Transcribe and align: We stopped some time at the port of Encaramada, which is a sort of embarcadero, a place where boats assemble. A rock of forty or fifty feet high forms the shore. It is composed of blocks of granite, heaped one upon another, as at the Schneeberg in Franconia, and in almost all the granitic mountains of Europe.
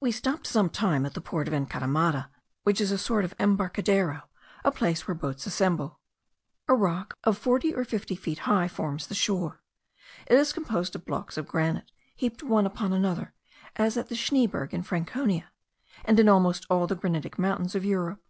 We 0.00 0.12
stopped 0.12 0.46
some 0.46 0.70
time 0.70 1.04
at 1.04 1.12
the 1.12 1.20
port 1.20 1.46
of 1.46 1.52
Encaramada, 1.52 2.30
which 2.62 2.80
is 2.80 2.90
a 2.90 2.96
sort 2.96 3.22
of 3.22 3.34
embarcadero, 3.38 4.22
a 4.64 4.72
place 4.72 5.06
where 5.06 5.14
boats 5.14 5.46
assemble. 5.46 6.00
A 6.68 6.74
rock 6.74 7.18
of 7.24 7.36
forty 7.36 7.74
or 7.74 7.84
fifty 7.84 8.16
feet 8.16 8.38
high 8.48 8.66
forms 8.66 9.08
the 9.08 9.14
shore. 9.14 9.60
It 10.26 10.38
is 10.38 10.54
composed 10.54 10.94
of 10.94 11.04
blocks 11.04 11.36
of 11.36 11.46
granite, 11.48 11.92
heaped 12.16 12.42
one 12.42 12.64
upon 12.64 12.94
another, 12.94 13.34
as 13.76 13.98
at 13.98 14.08
the 14.08 14.14
Schneeberg 14.16 14.72
in 14.72 14.84
Franconia, 14.84 15.52
and 16.02 16.18
in 16.18 16.30
almost 16.30 16.64
all 16.70 16.86
the 16.86 16.96
granitic 16.96 17.38
mountains 17.38 17.74
of 17.74 17.84
Europe. 17.84 18.22